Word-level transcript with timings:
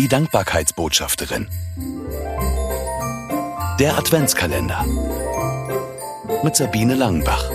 Die 0.00 0.08
Dankbarkeitsbotschafterin. 0.08 1.46
Der 3.78 3.98
Adventskalender. 3.98 4.86
Mit 6.42 6.56
Sabine 6.56 6.94
Langenbach. 6.94 7.50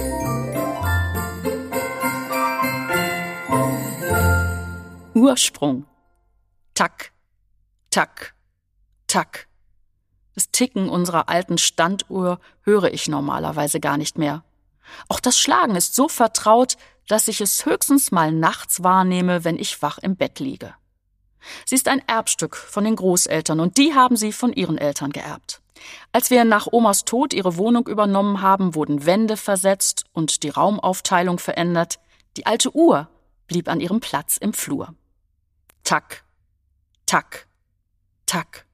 Ursprung. 5.15 5.87
Tack, 6.75 7.13
tack, 7.89 8.35
tack. 9.07 9.47
Das 10.35 10.51
Ticken 10.51 10.87
unserer 10.87 11.29
alten 11.29 11.57
Standuhr 11.57 12.39
höre 12.61 12.93
ich 12.93 13.07
normalerweise 13.07 13.79
gar 13.79 13.97
nicht 13.97 14.19
mehr. 14.19 14.43
Auch 15.09 15.19
das 15.19 15.39
Schlagen 15.39 15.75
ist 15.75 15.95
so 15.95 16.07
vertraut, 16.07 16.77
dass 17.07 17.27
ich 17.27 17.41
es 17.41 17.65
höchstens 17.65 18.11
mal 18.11 18.31
nachts 18.31 18.83
wahrnehme, 18.83 19.43
wenn 19.43 19.57
ich 19.57 19.81
wach 19.81 19.97
im 19.97 20.15
Bett 20.15 20.39
liege. 20.39 20.75
Sie 21.65 21.75
ist 21.75 21.87
ein 21.87 22.01
Erbstück 22.07 22.55
von 22.55 22.83
den 22.83 22.95
Großeltern 22.95 23.59
und 23.59 23.77
die 23.77 23.93
haben 23.93 24.17
sie 24.17 24.31
von 24.31 24.53
ihren 24.53 24.77
Eltern 24.77 25.11
geerbt. 25.11 25.61
Als 26.11 26.29
wir 26.29 26.45
nach 26.45 26.67
Omas 26.71 27.05
Tod 27.05 27.33
ihre 27.33 27.57
Wohnung 27.57 27.87
übernommen 27.87 28.41
haben, 28.41 28.75
wurden 28.75 29.05
Wände 29.05 29.37
versetzt 29.37 30.05
und 30.13 30.43
die 30.43 30.49
Raumaufteilung 30.49 31.39
verändert. 31.39 31.99
Die 32.37 32.45
alte 32.45 32.75
Uhr 32.75 33.09
blieb 33.47 33.67
an 33.67 33.79
ihrem 33.79 33.99
Platz 33.99 34.37
im 34.37 34.53
Flur. 34.53 34.93
Tack, 35.83 36.23
tack, 37.05 37.47
tack. 38.25 38.65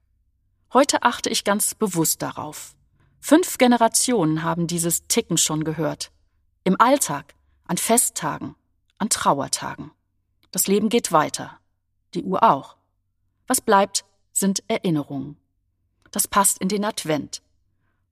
Heute 0.73 1.03
achte 1.03 1.29
ich 1.29 1.43
ganz 1.43 1.75
bewusst 1.75 2.21
darauf. 2.21 2.75
Fünf 3.19 3.57
Generationen 3.57 4.43
haben 4.43 4.67
dieses 4.67 5.07
Ticken 5.07 5.37
schon 5.37 5.63
gehört. 5.63 6.11
Im 6.63 6.79
Alltag, 6.79 7.35
an 7.67 7.77
Festtagen, 7.77 8.55
an 8.97 9.09
Trauertagen. 9.09 9.91
Das 10.51 10.67
Leben 10.67 10.89
geht 10.89 11.11
weiter. 11.11 11.60
Die 12.13 12.23
Uhr 12.23 12.43
auch. 12.43 12.75
Was 13.47 13.61
bleibt, 13.61 14.05
sind 14.33 14.63
Erinnerungen. 14.67 15.37
Das 16.11 16.27
passt 16.27 16.59
in 16.59 16.67
den 16.67 16.85
Advent. 16.85 17.41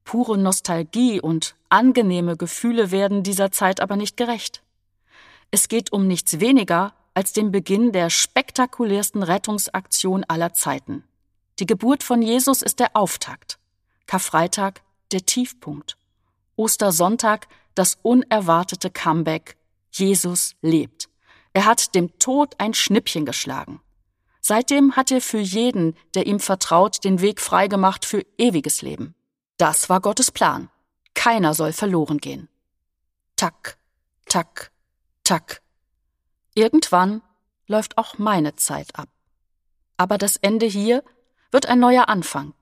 Pure 0.04 0.38
Nostalgie 0.38 1.22
und 1.22 1.56
angenehme 1.70 2.36
Gefühle 2.36 2.92
werden 2.92 3.24
dieser 3.24 3.52
Zeit 3.52 3.80
aber 3.80 3.96
nicht 3.96 4.18
gerecht. 4.18 4.64
Es 5.52 5.68
geht 5.68 5.92
um 5.92 6.08
nichts 6.08 6.40
weniger 6.40 6.94
als 7.14 7.34
den 7.34 7.52
Beginn 7.52 7.92
der 7.92 8.10
spektakulärsten 8.10 9.24
Rettungsaktion 9.24 10.24
aller 10.24 10.54
Zeiten. 10.54 11.04
Die 11.60 11.66
Geburt 11.66 12.04
von 12.04 12.22
Jesus 12.22 12.62
ist 12.62 12.80
der 12.80 12.96
Auftakt. 12.96 13.60
Karfreitag 14.08 14.82
der 15.12 15.26
Tiefpunkt. 15.26 15.98
Ostersonntag 16.56 17.48
das 17.76 17.98
unerwartete 18.02 18.90
Comeback. 18.90 19.58
Jesus 19.92 20.56
lebt. 20.62 21.10
Er 21.54 21.66
hat 21.66 21.96
dem 21.96 22.18
Tod 22.20 22.56
ein 22.58 22.74
Schnippchen 22.74 23.26
geschlagen. 23.26 23.82
Seitdem 24.50 24.96
hat 24.96 25.12
er 25.12 25.22
für 25.22 25.38
jeden, 25.38 25.96
der 26.16 26.26
ihm 26.26 26.40
vertraut, 26.40 27.04
den 27.04 27.22
Weg 27.22 27.40
freigemacht 27.40 28.04
für 28.04 28.26
ewiges 28.40 28.82
Leben. 28.82 29.14
Das 29.58 29.90
war 29.90 30.02
Gottes 30.02 30.32
Plan. 30.32 30.72
Keiner 31.14 31.54
soll 31.54 31.72
verloren 31.72 32.18
gehen. 32.18 32.50
Tack, 33.36 33.78
tack, 34.26 34.72
tack. 35.24 35.62
Irgendwann 36.56 37.22
läuft 37.68 38.00
auch 38.00 38.18
meine 38.18 38.56
Zeit 38.56 38.96
ab. 38.96 39.10
Aber 39.98 40.18
das 40.18 40.36
Ende 40.38 40.66
hier 40.66 41.04
wird 41.52 41.68
ein 41.68 41.78
neuer 41.78 42.10
Anfang. 42.10 42.56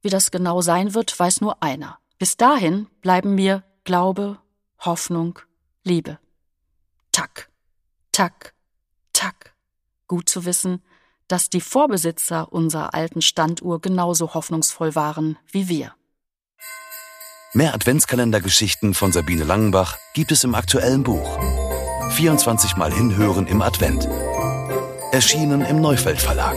Wie 0.00 0.08
das 0.08 0.30
genau 0.30 0.62
sein 0.62 0.94
wird, 0.94 1.20
weiß 1.20 1.42
nur 1.42 1.62
einer. 1.62 1.98
Bis 2.18 2.38
dahin 2.38 2.86
bleiben 3.02 3.34
mir 3.34 3.64
Glaube, 3.84 4.38
Hoffnung, 4.78 5.38
Liebe. 5.84 6.18
Tack, 7.12 7.50
tack, 8.12 8.54
tack. 9.12 9.54
Gut 10.06 10.30
zu 10.30 10.46
wissen, 10.46 10.82
dass 11.28 11.50
die 11.50 11.60
Vorbesitzer 11.60 12.52
unserer 12.52 12.94
alten 12.94 13.22
Standuhr 13.22 13.80
genauso 13.80 14.34
hoffnungsvoll 14.34 14.94
waren 14.94 15.38
wie 15.50 15.68
wir. 15.68 15.94
Mehr 17.54 17.74
Adventskalendergeschichten 17.74 18.92
von 18.92 19.12
Sabine 19.12 19.44
Langenbach 19.44 19.96
gibt 20.14 20.32
es 20.32 20.44
im 20.44 20.54
aktuellen 20.54 21.02
Buch. 21.02 21.38
24 22.10 22.76
Mal 22.76 22.92
hinhören 22.92 23.46
im 23.46 23.62
Advent. 23.62 24.08
Erschienen 25.12 25.62
im 25.62 25.80
Neufeld 25.80 26.20
Verlag. 26.20 26.56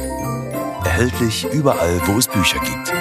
Erhältlich 0.83 1.45
überall, 1.45 2.01
wo 2.07 2.17
es 2.17 2.27
Bücher 2.27 2.59
gibt. 2.59 3.00